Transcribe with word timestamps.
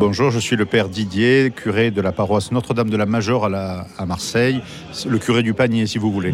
Bonjour, 0.00 0.30
je 0.30 0.38
suis 0.38 0.56
le 0.56 0.64
père 0.64 0.88
Didier, 0.88 1.52
curé 1.54 1.90
de 1.90 2.00
la 2.00 2.10
paroisse 2.10 2.52
Notre-Dame 2.52 2.88
de 2.88 2.96
la 2.96 3.04
Major 3.04 3.44
à, 3.44 3.86
à 3.98 4.06
Marseille, 4.06 4.62
le 5.06 5.18
curé 5.18 5.42
du 5.42 5.52
panier 5.52 5.86
si 5.86 5.98
vous 5.98 6.10
voulez. 6.10 6.32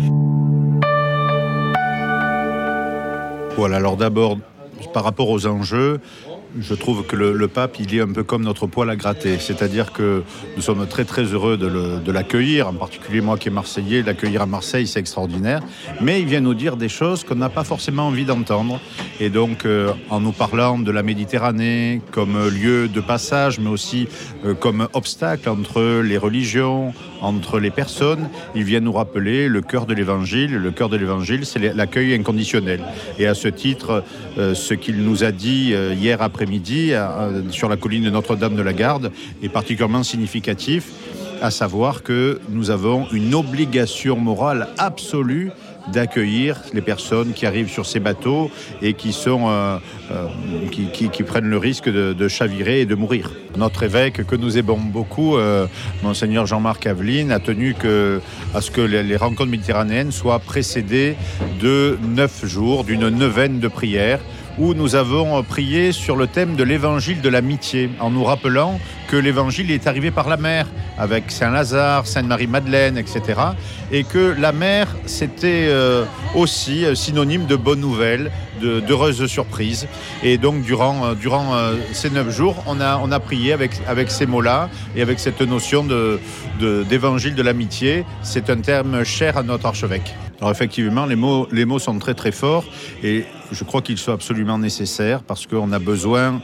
Voilà, 3.56 3.78
alors 3.78 3.96
d'abord, 3.96 4.38
par 4.94 5.02
rapport 5.02 5.28
aux 5.30 5.48
enjeux, 5.48 5.98
je 6.58 6.74
trouve 6.74 7.04
que 7.04 7.16
le, 7.16 7.48
pape, 7.48 7.78
il 7.78 7.94
est 7.94 8.00
un 8.00 8.08
peu 8.08 8.22
comme 8.22 8.42
notre 8.42 8.66
poil 8.66 8.88
à 8.90 8.96
gratter. 8.96 9.38
C'est-à-dire 9.38 9.92
que 9.92 10.22
nous 10.56 10.62
sommes 10.62 10.86
très 10.86 11.04
très 11.04 11.24
heureux 11.24 11.56
de 11.56 12.12
l'accueillir, 12.12 12.68
en 12.68 12.74
particulier 12.74 13.20
moi 13.20 13.36
qui 13.36 13.48
est 13.48 13.52
marseillais, 13.52 14.02
l'accueillir 14.02 14.42
à 14.42 14.46
Marseille, 14.46 14.86
c'est 14.86 15.00
extraordinaire. 15.00 15.60
Mais 16.00 16.20
il 16.20 16.26
vient 16.26 16.40
nous 16.40 16.54
dire 16.54 16.76
des 16.76 16.88
choses 16.88 17.24
qu'on 17.24 17.36
n'a 17.36 17.48
pas 17.48 17.64
forcément 17.64 18.06
envie 18.06 18.24
d'entendre. 18.24 18.80
Et 19.20 19.30
donc, 19.30 19.64
euh, 19.64 19.92
en 20.10 20.20
nous 20.20 20.32
parlant 20.32 20.78
de 20.78 20.90
la 20.90 21.02
Méditerranée 21.02 22.00
comme 22.10 22.48
lieu 22.48 22.88
de 22.88 23.00
passage, 23.00 23.58
mais 23.58 23.70
aussi 23.70 24.08
euh, 24.44 24.54
comme 24.54 24.88
obstacle 24.92 25.48
entre 25.48 26.00
les 26.02 26.18
religions, 26.18 26.92
entre 27.20 27.58
les 27.58 27.70
personnes, 27.70 28.28
il 28.54 28.64
vient 28.64 28.80
nous 28.80 28.92
rappeler 28.92 29.48
le 29.48 29.62
cœur 29.62 29.86
de 29.86 29.94
l'Évangile. 29.94 30.56
Le 30.56 30.70
cœur 30.70 30.88
de 30.88 30.96
l'Évangile, 30.96 31.46
c'est 31.46 31.74
l'accueil 31.74 32.14
inconditionnel. 32.14 32.82
Et 33.18 33.26
à 33.26 33.34
ce 33.34 33.48
titre, 33.48 34.04
euh, 34.38 34.54
ce 34.54 34.74
qu'il 34.74 35.02
nous 35.02 35.24
a 35.24 35.32
dit 35.32 35.74
hier 35.96 36.22
après 36.22 36.45
midi 36.46 36.92
sur 37.50 37.68
la 37.68 37.76
colline 37.76 38.04
de 38.04 38.10
Notre-Dame 38.10 38.56
de 38.56 38.62
la 38.62 38.72
Garde 38.72 39.12
est 39.42 39.48
particulièrement 39.48 40.02
significatif, 40.02 40.90
à 41.42 41.50
savoir 41.50 42.02
que 42.02 42.40
nous 42.48 42.70
avons 42.70 43.06
une 43.12 43.34
obligation 43.34 44.16
morale 44.16 44.68
absolue 44.78 45.50
d'accueillir 45.92 46.60
les 46.72 46.80
personnes 46.80 47.32
qui 47.32 47.46
arrivent 47.46 47.70
sur 47.70 47.86
ces 47.86 48.00
bateaux 48.00 48.50
et 48.82 48.94
qui, 48.94 49.16
euh, 49.26 49.78
euh, 50.10 51.24
prennent 51.26 51.48
le 51.48 51.58
risque 51.58 51.88
de, 51.88 52.28
chavirer 52.28 52.80
et 52.80 52.86
de 52.86 52.94
mourir. 52.94 53.30
Notre 53.56 53.84
évêque, 53.84 54.26
que 54.26 54.36
nous 54.36 54.58
aimons 54.58 54.78
beaucoup, 54.78 55.36
euh, 55.36 55.66
monseigneur 56.02 56.46
Jean-Marc 56.46 56.86
Aveline, 56.86 57.30
a 57.30 57.38
tenu 57.38 57.74
à 58.54 58.60
ce 58.60 58.70
que 58.70 58.80
les, 58.80 59.02
les 59.02 59.16
rencontres 59.16 59.50
méditerranéennes 59.50 60.12
soient 60.12 60.40
précédées 60.40 61.16
de 61.60 61.98
neuf 62.02 62.44
jours, 62.44 62.84
d'une 62.84 63.08
neuvaine 63.08 63.60
de 63.60 63.68
prières 63.68 64.20
où 64.58 64.74
nous 64.74 64.94
avons 64.94 65.42
prié 65.42 65.92
sur 65.92 66.16
le 66.16 66.26
thème 66.26 66.56
de 66.56 66.64
l'évangile 66.64 67.20
de 67.20 67.28
l'amitié, 67.28 67.90
en 68.00 68.10
nous 68.10 68.24
rappelant 68.24 68.78
que 69.08 69.16
l'évangile 69.16 69.70
est 69.70 69.86
arrivé 69.86 70.10
par 70.10 70.28
la 70.28 70.36
mer, 70.36 70.66
avec 70.98 71.30
Saint 71.30 71.50
Lazare, 71.50 72.06
Sainte 72.06 72.26
Marie-Madeleine, 72.26 72.98
etc. 72.98 73.40
Et 73.92 74.04
que 74.04 74.34
la 74.38 74.52
mer, 74.52 74.88
c'était 75.04 75.66
euh, 75.68 76.04
aussi 76.34 76.84
euh, 76.84 76.94
synonyme 76.94 77.46
de 77.46 77.56
bonnes 77.56 77.80
nouvelles, 77.80 78.30
d'heureuses 78.60 79.26
surprises. 79.26 79.86
Et 80.22 80.38
donc, 80.38 80.62
durant, 80.62 81.06
euh, 81.06 81.14
durant 81.14 81.54
ces 81.92 82.10
neuf 82.10 82.34
jours, 82.34 82.56
on 82.66 82.80
a, 82.80 82.98
on 83.02 83.12
a 83.12 83.20
prié 83.20 83.52
avec, 83.52 83.72
avec 83.86 84.10
ces 84.10 84.26
mots-là 84.26 84.68
et 84.94 85.02
avec 85.02 85.18
cette 85.18 85.40
notion 85.40 85.84
d'évangile 86.58 87.34
de, 87.34 87.38
de 87.38 87.42
l'amitié. 87.42 88.04
C'est 88.22 88.50
un 88.50 88.60
terme 88.60 89.04
cher 89.04 89.36
à 89.36 89.42
notre 89.42 89.66
archevêque. 89.66 90.14
Alors 90.40 90.50
effectivement, 90.50 91.06
les 91.06 91.16
mots, 91.16 91.48
les 91.50 91.64
mots 91.64 91.78
sont 91.78 91.98
très 91.98 92.14
très 92.14 92.32
forts 92.32 92.64
et 93.02 93.24
je 93.52 93.64
crois 93.64 93.80
qu'ils 93.80 93.96
sont 93.98 94.12
absolument 94.12 94.58
nécessaires 94.58 95.22
parce 95.22 95.46
qu'on 95.46 95.72
a 95.72 95.78
besoin, 95.78 96.42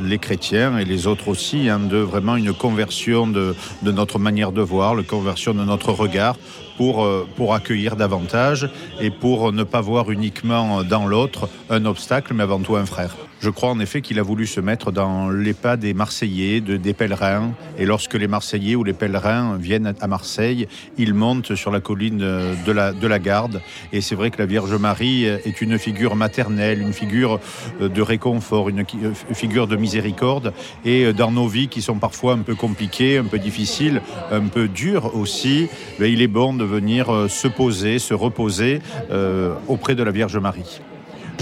les 0.00 0.18
chrétiens 0.18 0.78
et 0.78 0.84
les 0.84 1.06
autres 1.06 1.28
aussi, 1.28 1.68
hein, 1.68 1.80
de 1.80 1.96
vraiment 1.96 2.36
une 2.36 2.52
conversion 2.52 3.26
de, 3.26 3.54
de, 3.82 3.92
notre 3.92 4.18
manière 4.18 4.52
de 4.52 4.62
voir, 4.62 4.94
la 4.94 5.02
conversion 5.02 5.54
de 5.54 5.64
notre 5.64 5.90
regard 5.90 6.36
pour, 6.76 7.04
euh, 7.04 7.26
pour 7.36 7.54
accueillir 7.54 7.96
davantage 7.96 8.68
et 9.00 9.10
pour 9.10 9.52
ne 9.52 9.62
pas 9.62 9.80
voir 9.80 10.10
uniquement 10.10 10.82
dans 10.82 11.06
l'autre 11.06 11.48
un 11.70 11.84
obstacle, 11.84 12.34
mais 12.34 12.42
avant 12.42 12.60
tout 12.60 12.76
un 12.76 12.86
frère. 12.86 13.14
Je 13.42 13.50
crois 13.50 13.70
en 13.70 13.80
effet 13.80 14.02
qu'il 14.02 14.20
a 14.20 14.22
voulu 14.22 14.46
se 14.46 14.60
mettre 14.60 14.92
dans 14.92 15.28
les 15.28 15.52
pas 15.52 15.76
des 15.76 15.94
Marseillais, 15.94 16.60
de, 16.60 16.76
des 16.76 16.94
pèlerins. 16.94 17.52
Et 17.76 17.86
lorsque 17.86 18.14
les 18.14 18.28
Marseillais 18.28 18.76
ou 18.76 18.84
les 18.84 18.92
pèlerins 18.92 19.56
viennent 19.56 19.94
à 20.00 20.06
Marseille, 20.06 20.68
ils 20.96 21.12
montent 21.12 21.56
sur 21.56 21.72
la 21.72 21.80
colline 21.80 22.18
de 22.18 22.72
la, 22.72 22.92
de 22.92 23.06
la 23.08 23.18
Garde. 23.18 23.60
Et 23.92 24.00
c'est 24.00 24.14
vrai 24.14 24.30
que 24.30 24.38
la 24.38 24.46
Vierge 24.46 24.74
Marie 24.74 25.24
est 25.24 25.60
une 25.60 25.76
figure 25.76 26.14
maternelle, 26.14 26.80
une 26.80 26.92
figure 26.92 27.40
de 27.80 28.00
réconfort, 28.00 28.68
une 28.68 28.84
figure 29.32 29.66
de 29.66 29.74
miséricorde. 29.74 30.52
Et 30.84 31.12
dans 31.12 31.32
nos 31.32 31.48
vies 31.48 31.66
qui 31.66 31.82
sont 31.82 31.98
parfois 31.98 32.34
un 32.34 32.42
peu 32.42 32.54
compliquées, 32.54 33.18
un 33.18 33.24
peu 33.24 33.40
difficiles, 33.40 34.02
un 34.30 34.46
peu 34.46 34.68
dures 34.68 35.16
aussi, 35.16 35.68
ben, 35.98 36.06
il 36.06 36.22
est 36.22 36.28
bon 36.28 36.54
de 36.54 36.64
venir 36.64 37.12
euh, 37.12 37.28
se 37.28 37.48
poser, 37.48 37.98
se 37.98 38.14
reposer 38.14 38.80
euh, 39.10 39.54
auprès 39.68 39.94
de 39.94 40.02
la 40.02 40.10
Vierge 40.10 40.36
Marie. 40.36 40.80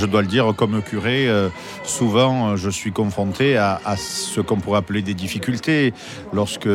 Je 0.01 0.07
dois 0.07 0.23
le 0.23 0.29
dire, 0.29 0.55
comme 0.57 0.81
curé, 0.81 1.29
euh, 1.29 1.51
souvent 1.85 2.57
je 2.57 2.71
suis 2.71 2.91
confronté 2.91 3.59
à, 3.59 3.79
ce 3.99 4.41
qu'on 4.41 4.57
pourrait 4.57 4.79
appeler 4.79 5.03
des 5.03 5.13
difficultés 5.13 5.93
lorsque 6.33 6.71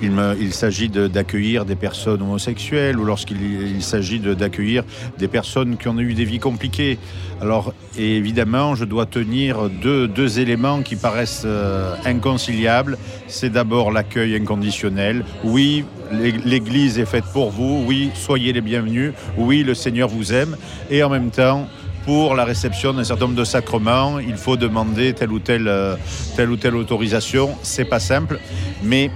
il, 0.00 0.52
s'agit 0.52 0.88
d'accueillir 0.88 1.64
des 1.64 1.74
personnes 1.74 2.22
homosexuelles 2.22 2.96
ou 2.96 3.04
lorsqu'il 3.04 3.82
s'agit 3.82 4.20
d'accueillir 4.20 4.84
des 5.18 5.26
personnes 5.26 5.76
qui 5.78 5.88
ont 5.88 5.98
eu 5.98 6.14
des 6.14 6.24
vies 6.24 6.38
compliquées. 6.38 7.00
Alors 7.40 7.74
évidemment, 7.98 8.76
je 8.76 8.84
dois 8.84 9.06
tenir 9.06 9.68
deux, 9.68 10.06
deux 10.06 10.38
éléments 10.38 10.82
qui 10.82 10.94
paraissent 10.94 11.42
euh, 11.44 11.96
inconciliables. 12.04 12.98
C'est 13.26 13.50
d'abord 13.50 13.90
l'accueil 13.90 14.36
inconditionnel. 14.36 15.24
Oui, 15.42 15.84
l'Église 16.12 17.00
est 17.00 17.04
faite 17.04 17.24
pour 17.32 17.50
vous. 17.50 17.84
Oui, 17.84 18.10
soyez 18.14 18.52
les 18.52 18.60
bienvenus. 18.60 19.12
Oui, 19.36 19.64
le 19.64 19.74
Seigneur 19.74 20.08
vous 20.08 20.32
aime. 20.32 20.56
Et 20.88 21.02
en 21.02 21.08
même 21.08 21.30
temps, 21.30 21.68
pour 22.08 22.34
la 22.34 22.46
réception 22.46 22.94
d'un 22.94 23.04
certain 23.04 23.26
nombre 23.26 23.36
de 23.36 23.44
sacrements, 23.44 24.18
il 24.18 24.38
faut 24.38 24.56
demander 24.56 25.12
telle 25.12 25.30
ou 25.30 25.40
telle, 25.40 25.68
euh, 25.68 25.94
telle, 26.36 26.48
ou 26.48 26.56
telle 26.56 26.74
autorisation. 26.74 27.50
C'est 27.62 27.84
pas 27.84 28.00
simple, 28.00 28.40
mais 28.82 29.10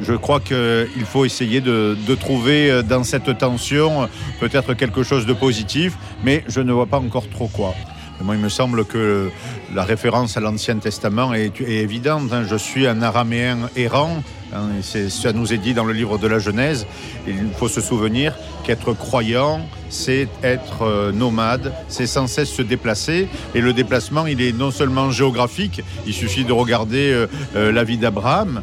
je 0.00 0.14
crois 0.14 0.40
qu'il 0.40 1.04
faut 1.04 1.24
essayer 1.24 1.60
de, 1.60 1.96
de, 2.08 2.14
trouver 2.16 2.68
euh, 2.68 2.82
dans 2.82 3.04
cette 3.04 3.38
tension 3.38 4.08
peut-être 4.40 4.74
quelque 4.74 5.04
chose 5.04 5.24
de 5.24 5.32
positif, 5.32 5.96
mais 6.24 6.42
je 6.48 6.60
ne 6.60 6.72
vois 6.72 6.86
pas 6.86 6.98
encore 6.98 7.30
trop 7.30 7.46
quoi. 7.46 7.76
Moi, 8.22 8.34
il 8.34 8.40
me 8.40 8.48
semble 8.48 8.84
que 8.84 9.30
la 9.74 9.84
référence 9.84 10.36
à 10.36 10.40
l'Ancien 10.40 10.76
Testament 10.76 11.32
est, 11.32 11.60
évidente. 11.60 12.32
Hein. 12.32 12.44
Je 12.48 12.56
suis 12.56 12.86
un 12.86 13.02
araméen 13.02 13.70
errant. 13.76 14.22
Hein, 14.52 14.68
ça 14.82 15.32
nous 15.32 15.52
est 15.52 15.58
dit 15.58 15.74
dans 15.74 15.84
le 15.84 15.92
livre 15.92 16.18
de 16.18 16.26
la 16.26 16.38
Genèse. 16.38 16.86
Il 17.26 17.50
faut 17.56 17.68
se 17.68 17.80
souvenir 17.80 18.34
qu'être 18.64 18.92
croyant, 18.94 19.60
c'est 19.88 20.28
être 20.42 20.82
euh, 20.82 21.12
nomade, 21.12 21.72
c'est 21.88 22.06
sans 22.06 22.26
cesse 22.26 22.50
se 22.50 22.62
déplacer. 22.62 23.28
Et 23.54 23.60
le 23.60 23.72
déplacement, 23.72 24.26
il 24.26 24.42
est 24.42 24.52
non 24.52 24.70
seulement 24.70 25.10
géographique, 25.10 25.82
il 26.06 26.12
suffit 26.12 26.44
de 26.44 26.52
regarder 26.52 27.12
euh, 27.12 27.26
euh, 27.54 27.72
la 27.72 27.84
vie 27.84 27.96
d'Abraham 27.96 28.62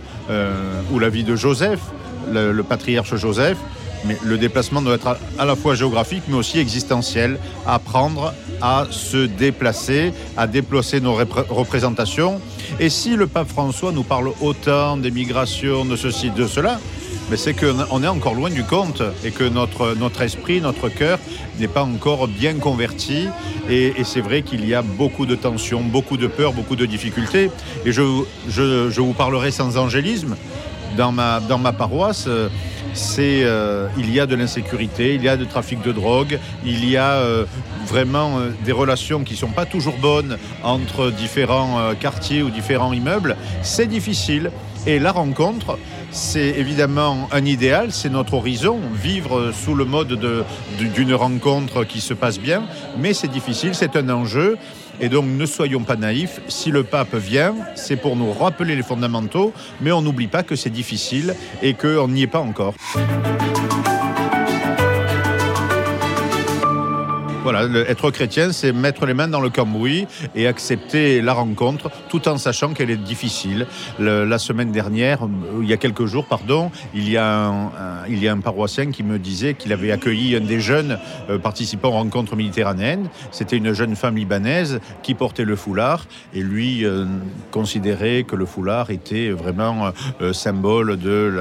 ou 0.92 1.00
la 1.00 1.08
vie 1.08 1.24
de 1.24 1.38
Joseph, 1.38 1.80
le 2.30 2.62
patriarche 2.62 3.16
Joseph. 3.16 3.58
Mais 4.06 4.18
le 4.24 4.38
déplacement 4.38 4.82
doit 4.82 4.96
être 4.96 5.18
à 5.38 5.46
la 5.46 5.56
fois 5.56 5.76
géographique, 5.76 6.24
mais 6.28 6.36
aussi 6.36 6.60
existentiel. 6.60 7.38
Apprendre 7.66 8.34
à 8.62 8.88
se 8.90 9.26
déplacer, 9.26 10.14
à 10.36 10.48
déplacer 10.48 11.02
nos 11.02 11.14
représentations. 11.14 12.42
Et 12.80 12.90
si 12.90 13.16
le 13.16 13.28
pape 13.28 13.50
François 13.50 13.92
nous 13.92 14.04
parle 14.04 14.32
autant 14.42 14.98
des 14.98 15.12
migrations, 15.12 15.86
de 15.86 15.96
ceci, 15.96 16.30
de 16.30 16.48
cela, 16.48 16.80
mais 17.30 17.38
c'est 17.38 17.54
qu'on 17.54 18.04
est 18.04 18.08
encore 18.08 18.36
loin 18.36 18.50
du 18.50 18.64
compte 18.64 19.02
et 19.26 19.32
que 19.32 19.44
notre, 19.44 19.96
notre 19.96 20.22
esprit, 20.22 20.62
notre 20.62 20.88
cœur 20.88 21.20
n'est 21.60 21.68
pas 21.68 21.84
encore 21.84 22.28
bien 22.28 22.54
converti. 22.56 23.28
Et, 23.70 23.94
c'est 24.06 24.22
vrai 24.22 24.44
qu'il 24.44 24.66
y 24.66 24.74
a 24.74 24.82
beaucoup 24.82 25.26
de 25.26 25.36
tensions, 25.36 25.82
beaucoup 25.82 26.16
de 26.16 26.28
peurs, 26.28 26.54
beaucoup 26.54 26.78
de 26.78 26.86
difficultés. 26.86 27.52
Et 27.86 27.92
je, 27.92 28.02
je, 28.48 28.90
je 28.90 29.02
vous 29.02 29.14
parlerai 29.14 29.52
sans 29.52 29.78
angélisme. 29.78 30.38
Dans 30.98 31.12
ma, 31.12 31.74
paroisse, 31.74 32.28
c'est 32.96 33.44
euh, 33.44 33.88
il 34.00 34.12
y 34.12 34.20
a 34.20 34.26
de 34.26 34.34
l'insécurité, 34.34 35.14
il 35.14 35.24
y 35.24 35.30
a 35.30 35.38
du 35.38 35.46
trafic 35.46 35.80
de 35.84 35.92
drogue, 35.92 36.40
il 36.66 36.90
y 36.90 36.98
a 36.98 37.12
euh, 37.12 37.46
vraiment 37.86 38.40
euh, 38.40 38.50
des 38.66 38.72
relations 38.72 39.24
qui 39.24 39.36
sont 39.36 39.52
pas 39.52 39.66
toujours 39.66 39.98
bonnes 39.98 40.40
entre 40.64 41.12
différents 41.12 41.94
quartiers 42.00 42.42
ou 42.42 42.50
différents 42.50 42.94
immeubles. 42.94 43.38
C'est 43.62 43.86
difficile 43.86 44.50
et 44.88 45.00
la 45.00 45.12
rencontre, 45.12 45.78
c'est 46.12 46.48
évidemment 46.58 47.28
un 47.34 47.44
idéal, 47.46 47.92
c'est 47.92 48.10
notre 48.10 48.36
horizon, 48.36 48.80
vivre 48.96 49.52
sous 49.52 49.76
le 49.76 49.84
mode 49.84 50.18
d'une 50.80 51.14
rencontre 51.14 51.84
qui 51.84 52.00
se 52.00 52.14
passe 52.14 52.40
bien, 52.40 52.64
mais 52.98 53.14
c'est 53.14 53.28
difficile, 53.28 53.76
c'est 53.76 53.98
un 53.98 54.10
enjeu. 54.10 54.58
Et 55.00 55.10
donc 55.10 55.26
ne 55.28 55.46
soyons 55.46 55.84
pas 55.84 55.96
naïfs, 55.96 56.40
si 56.48 56.72
le 56.72 56.84
pape 56.84 57.14
vient, 57.16 57.54
c'est 57.76 57.98
pour 57.98 58.16
nous 58.16 58.32
rappeler 58.32 58.76
les 58.76 58.82
fondamentaux, 58.82 59.54
mais 59.82 59.92
on 59.92 60.02
n'oublie 60.02 60.28
pas 60.28 60.42
que 60.42 60.56
c'est 60.56 60.72
difficile 60.72 61.36
et 61.62 61.76
qu'on 61.76 62.08
n'y 62.08 62.24
est 62.24 62.28
pas 62.28 62.40
encore. 62.40 62.74
Voilà, 67.50 67.64
être 67.88 68.12
chrétien, 68.12 68.52
c'est 68.52 68.74
mettre 68.74 69.06
les 69.06 69.14
mains 69.14 69.30
dans 69.30 69.40
le 69.40 69.50
cambouis 69.50 70.06
et 70.36 70.48
accepter 70.48 71.22
la 71.22 71.32
rencontre, 71.32 71.90
tout 72.10 72.28
en 72.28 72.38
sachant 72.38 72.74
qu'elle 72.74 72.90
est 72.90 72.98
difficile. 72.98 73.68
la 74.00 74.38
semaine 74.38 74.74
dernière, 74.74 75.20
il 75.62 75.66
y 75.66 75.72
a 75.72 75.78
quelques 75.78 76.08
jours, 76.08 76.26
pardon, 76.26 76.72
il 76.94 77.10
y 77.10 77.16
a 77.16 77.48
un, 77.48 78.40
paroissien 78.42 78.92
qui 78.92 79.02
me 79.02 79.18
disait 79.18 79.54
qu'il 79.54 79.72
avait 79.72 79.94
accueilli 79.94 80.36
un 80.36 80.42
des 80.42 80.60
jeunes 80.60 81.00
euh, 81.30 81.40
participants 81.40 81.88
aux 81.88 81.92
rencontres 81.92 82.36
méditerranéennes. 82.36 83.08
C'était 83.32 83.56
une 83.56 83.72
jeune 83.72 83.96
femme 83.96 84.18
libanaise 84.18 84.82
qui 85.02 85.14
portait 85.14 85.46
le 85.46 85.56
foulard 85.56 86.06
et 86.34 86.42
lui 86.42 86.84
euh, 86.84 87.06
considérait 87.52 88.24
que 88.24 88.36
le 88.36 88.46
foulard 88.46 88.92
était 88.92 89.30
vraiment 89.30 89.94
euh, 90.22 90.34
symbole 90.34 90.98
de 90.98 91.34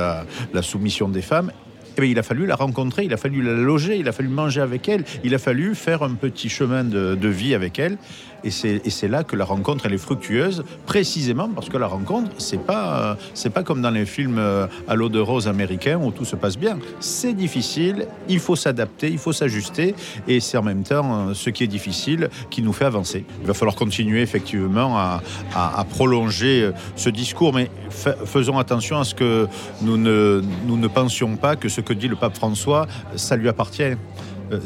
la 0.54 0.62
soumission 0.62 1.08
des 1.08 1.22
femmes 1.22 1.50
eh 1.98 2.08
il 2.08 2.18
a 2.18 2.22
fallu 2.22 2.46
la 2.46 2.56
rencontrer, 2.56 3.04
il 3.04 3.12
a 3.12 3.16
fallu 3.16 3.42
la 3.42 3.52
loger, 3.52 3.96
il 3.96 4.08
a 4.08 4.12
fallu 4.12 4.28
manger 4.28 4.60
avec 4.60 4.88
elle, 4.88 5.04
il 5.24 5.34
a 5.34 5.38
fallu 5.38 5.74
faire 5.74 6.02
un 6.02 6.14
petit 6.14 6.48
chemin 6.48 6.84
de, 6.84 7.28
vie 7.28 7.54
avec 7.54 7.78
elle. 7.78 7.96
Et 8.44 8.50
c'est 8.50 9.08
là 9.08 9.24
que 9.24 9.34
la 9.34 9.44
rencontre 9.44 9.86
est 9.86 9.98
fructueuse, 9.98 10.62
précisément 10.84 11.48
parce 11.48 11.68
que 11.68 11.76
la 11.76 11.88
rencontre 11.88 12.30
c'est 12.38 12.64
pas 12.64 13.16
pas 13.56 13.62
comme 13.62 13.80
dans 13.80 13.90
les 13.90 14.04
films 14.04 14.36
euh, 14.38 14.66
à 14.86 14.94
l'eau 14.94 15.08
de 15.08 15.18
rose 15.18 15.48
américains 15.48 15.98
où 15.98 16.10
tout 16.10 16.26
se 16.26 16.36
passe 16.36 16.58
bien. 16.58 16.78
C'est 17.00 17.32
difficile, 17.32 18.06
il 18.28 18.38
faut 18.38 18.54
s'adapter, 18.54 19.08
il 19.08 19.16
faut 19.16 19.32
s'ajuster, 19.32 19.94
et 20.28 20.40
c'est 20.40 20.58
en 20.58 20.62
même 20.62 20.82
temps 20.82 21.28
euh, 21.28 21.34
ce 21.34 21.48
qui 21.48 21.64
est 21.64 21.68
difficile 21.68 22.28
qui 22.50 22.60
nous 22.60 22.74
fait 22.74 22.84
avancer. 22.84 23.24
Il 23.40 23.46
va 23.46 23.54
falloir 23.54 23.76
continuer 23.76 24.20
effectivement 24.20 24.98
à, 24.98 25.22
à, 25.54 25.84
prolonger 25.84 26.64
euh, 26.64 26.72
ce 26.96 27.08
discours, 27.08 27.54
mais 27.54 27.70
faisons 27.90 28.58
attention 28.58 28.98
à 28.98 29.04
ce 29.04 29.14
que 29.14 29.48
nous 29.80 29.96
ne 29.96 30.42
nous 30.66 30.76
ne 30.76 30.88
pensions 30.88 31.36
pas 31.36 31.56
que 31.56 31.70
ce 31.70 31.80
que 31.86 31.94
dit 31.94 32.08
le 32.08 32.16
pape 32.16 32.36
François, 32.36 32.86
ça 33.14 33.36
lui 33.36 33.48
appartient. 33.48 33.96
Euh, 34.52 34.60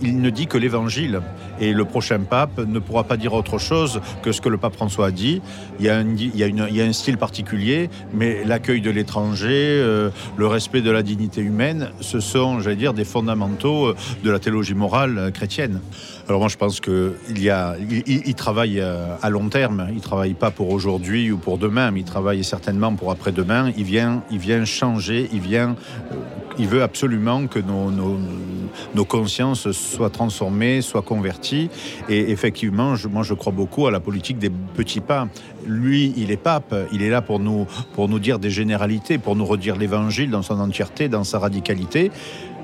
il 0.00 0.20
ne 0.20 0.30
dit 0.30 0.46
que 0.46 0.58
l'évangile. 0.58 1.20
Et 1.58 1.72
le 1.72 1.84
prochain 1.84 2.20
pape 2.20 2.58
ne 2.58 2.78
pourra 2.78 3.04
pas 3.04 3.16
dire 3.16 3.32
autre 3.32 3.58
chose 3.58 4.00
que 4.22 4.32
ce 4.32 4.40
que 4.40 4.48
le 4.48 4.58
pape 4.58 4.74
François 4.74 5.06
a 5.06 5.10
dit. 5.10 5.40
Il 5.78 5.86
y 5.86 5.90
a 5.90 5.96
un, 5.96 6.92
style 6.92 7.18
particulier, 7.18 7.90
mais 8.12 8.44
l'accueil 8.44 8.80
de 8.80 8.90
l'étranger, 8.90 9.80
euh, 9.80 10.10
le 10.36 10.46
respect 10.46 10.82
de 10.82 10.90
la 10.90 11.02
dignité 11.02 11.40
humaine, 11.40 11.90
ce 12.00 12.20
sont, 12.20 12.60
j'allais 12.60 12.76
dire, 12.76 12.94
des 12.94 13.04
fondamentaux 13.04 13.86
euh, 13.86 13.96
de 14.22 14.30
la 14.30 14.38
théologie 14.38 14.74
morale 14.74 15.30
chrétienne. 15.32 15.80
Alors 16.28 16.40
moi, 16.40 16.48
je 16.48 16.56
pense 16.56 16.80
qu'il 16.80 17.12
il, 17.28 18.02
il, 18.06 18.34
travaille 18.34 18.80
à 18.80 19.30
long 19.30 19.48
terme. 19.48 19.88
Il 19.94 20.00
travaille 20.00 20.34
pas 20.34 20.50
pour 20.50 20.70
aujourd'hui 20.70 21.30
ou 21.30 21.38
pour 21.38 21.56
demain, 21.56 21.90
mais 21.90 22.00
il 22.00 22.04
travaille 22.04 22.42
certainement 22.42 22.94
pour 22.94 23.12
après-demain. 23.12 23.72
Il 23.76 23.84
vient, 23.84 24.22
il 24.30 24.38
vient 24.38 24.64
changer, 24.64 25.28
il 25.32 25.40
vient 25.40 25.76
il 26.58 26.68
veut 26.68 26.82
absolument 26.82 27.46
que 27.46 27.58
nos, 27.58 27.90
nos, 28.94 29.04
consciences 29.04 29.70
soient 29.72 30.10
transformées, 30.10 30.80
soient 30.82 31.02
converties. 31.02 31.70
Et 32.08 32.30
effectivement, 32.30 32.94
moi, 33.10 33.22
je 33.22 33.34
crois 33.34 33.52
beaucoup 33.52 33.86
à 33.86 33.90
la 33.90 34.00
politique 34.00 34.38
des 34.38 34.50
petits 34.50 35.00
pas. 35.00 35.28
Lui, 35.66 36.12
il 36.16 36.30
est 36.30 36.36
pape, 36.36 36.74
il 36.92 37.02
est 37.02 37.10
là 37.10 37.22
pour 37.22 37.40
nous, 37.40 37.66
pour 37.94 38.08
nous 38.08 38.18
dire 38.18 38.38
des 38.38 38.50
généralités, 38.50 39.18
pour 39.18 39.36
nous 39.36 39.44
redire 39.44 39.76
l'évangile 39.76 40.30
dans 40.30 40.42
son 40.42 40.60
entièreté, 40.60 41.08
dans 41.08 41.24
sa 41.24 41.38
radicalité. 41.38 42.10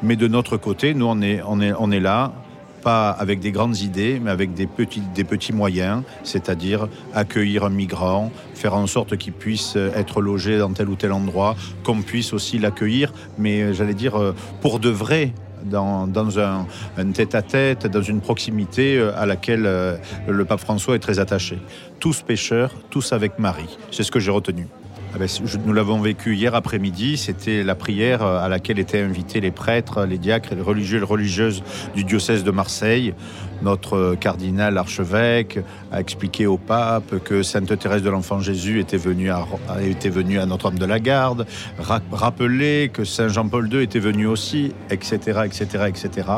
Mais 0.03 0.17
de 0.17 0.29
notre 0.29 0.57
côté, 0.57 0.95
nous, 0.95 1.07
on 1.07 1.21
est, 1.21 1.41
on 1.47 1.61
est, 1.61 1.73
on 1.79 1.91
est 1.91 2.01
là 2.01 2.33
pas 2.83 3.11
avec 3.11 3.41
des 3.41 3.53
grandes 3.53 3.79
idées, 3.79 4.21
mais 4.23 4.31
avec 4.31 4.55
des 4.55 4.67
petits, 4.67 5.53
moyens, 5.53 6.03
c'est-à-dire 6.25 6.89
accueillir 7.15 7.65
un 7.65 7.71
migrant, 7.71 8.31
faire 8.55 8.75
en 8.75 8.87
sorte 8.87 9.17
qu'il 9.17 9.33
puisse 9.33 9.77
être 9.77 10.21
logé 10.21 10.59
dans 10.59 10.73
tel 10.73 10.89
ou 10.89 10.97
tel 10.97 11.13
endroit, 11.13 11.57
qu'on 11.85 12.03
puisse 12.03 12.33
aussi 12.33 12.59
l'accueillir, 12.59 13.13
mais 13.39 13.63
euh, 13.63 13.73
j'allais 13.73 13.95
dire 13.95 14.17
euh, 14.17 14.35
pour 14.61 14.81
de 14.81 14.91
vrai, 14.91 15.33
dans, 15.65 16.09
un, 16.41 16.67
tête-à-tête, 17.13 17.87
dans 17.87 18.03
une 18.03 18.21
proximité 18.21 18.99
euh, 18.99 19.17
à 19.17 19.27
laquelle 19.27 19.63
le 20.27 20.45
pape 20.45 20.61
François 20.61 20.97
est 20.97 20.99
très 20.99 21.21
attaché. 21.21 21.59
Tous 22.01 22.23
pécheurs, 22.23 22.73
tous 22.91 23.13
avec 23.13 23.39
Marie. 23.39 23.79
C'est 23.93 24.03
ce 24.03 24.11
que 24.11 24.19
j'ai 24.19 24.33
retenu. 24.33 24.67
Ah 25.15 25.19
ben, 25.19 25.29
nous 25.67 25.75
l'avons 25.75 26.01
vécu 26.01 26.35
hier 26.35 26.55
après-midi. 26.55 27.19
C'était 27.19 27.63
la 27.63 27.75
prière 27.75 28.23
euh, 28.23 28.43
à 28.43 28.49
laquelle 28.49 28.79
étaient 28.79 29.03
invités 29.03 29.43
les 29.43 29.51
prêtres, 29.51 30.07
les 30.07 30.17
diacres, 30.17 30.55
les 30.55 30.63
religieux 30.63 30.97
et 30.97 31.01
les 31.01 31.07
religieuses 31.07 31.63
du 31.95 32.03
diocèse 32.03 32.45
de 32.45 32.51
Marseille. 32.51 33.13
Notre 33.61 33.99
euh, 33.99 34.17
cardinal 34.17 34.79
archevêque 34.79 35.59
a 35.93 36.01
expliqué 36.01 36.47
au 36.47 36.57
pape 36.57 37.23
que 37.25 37.43
Sainte 37.43 37.79
Thérèse 37.79 38.03
de 38.03 38.09
l'Enfant 38.09 38.41
Jésus 38.41 38.81
était 38.81 38.97
venue 38.97 39.31
à, 39.31 39.47
était 39.83 40.09
venue 40.09 40.39
à 40.39 40.47
Notre-Dame-de-la-Garde, 40.47 41.47
rappeler 42.11 42.91
que 42.91 43.05
Saint 43.05 43.29
Jean-Paul 43.29 43.71
II 43.71 43.83
était 43.83 43.99
venu 43.99 44.27
aussi, 44.27 44.73
etc., 44.89 45.43
etc., 45.45 45.89
etc. 45.89 46.29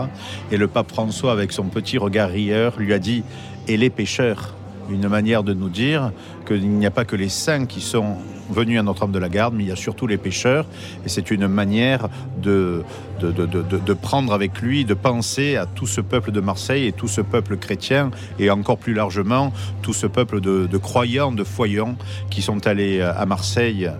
Et 0.50 0.56
le 0.56 0.67
pape 0.67 0.91
François, 0.91 1.31
avec 1.31 1.53
son 1.53 1.67
petit 1.67 1.97
regard 1.97 2.31
rieur, 2.31 2.75
lui 2.79 2.93
a 2.93 2.99
dit 2.99 3.23
«et 3.69 3.76
les 3.76 3.91
pécheurs?» 3.91 4.56
Une 4.91 5.09
manière 5.09 5.43
de 5.43 5.55
nous 5.55 5.69
dire 5.69 6.13
qu'il 6.47 6.69
n'y 6.69 6.87
a 6.87 6.91
pas 6.91 7.05
que 7.05 7.17
les 7.17 7.29
saints 7.29 7.67
qui 7.67 7.81
sont 7.81 8.17
venus 8.51 8.79
à 8.79 8.83
Notre-Dame-de-la-Garde, 8.83 9.55
mais 9.55 9.65
il 9.65 9.69
y 9.69 9.73
a 9.73 9.77
surtout 9.77 10.07
les 10.07 10.19
pêcheurs. 10.19 10.67
Et 11.05 11.09
c'est 11.09 11.31
une 11.31 11.49
manière 11.49 12.09
de 12.43 12.85
de, 13.21 13.93
prendre 13.95 14.33
avec 14.33 14.61
lui, 14.61 14.85
de 14.85 14.93
penser 14.93 15.57
à 15.57 15.67
tout 15.67 15.87
ce 15.87 16.01
peuple 16.01 16.31
de 16.31 16.41
Marseille 16.41 16.87
et 16.87 16.93
tout 16.93 17.09
ce 17.09 17.21
peuple 17.21 17.57
chrétien, 17.57 18.11
et 18.39 18.51
encore 18.51 18.77
plus 18.77 18.93
largement 18.93 19.53
tout 19.83 19.93
ce 19.93 20.07
peuple 20.07 20.41
de, 20.41 20.79
croyants, 20.79 21.33
de 21.33 21.45
foyants 21.45 21.97
qui 22.29 22.43
sont 22.43 22.67
allés 22.67 23.01
à 23.01 23.25
Marseille 23.25 23.91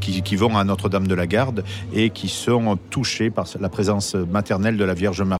qui, 0.00 0.22
qui, 0.22 0.36
vont 0.36 0.56
à 0.56 0.64
Notre-Dame 0.64 1.06
de 1.06 1.14
la 1.14 1.26
Garde 1.26 1.64
et 1.94 2.10
qui 2.10 2.28
sont 2.28 2.76
touchés 2.90 3.30
par 3.30 3.46
la 3.60 3.68
présence 3.68 4.14
maternelle 4.14 4.76
de 4.76 4.84
la 4.84 4.94
Vierge 4.94 5.22
Marie. 5.22 5.36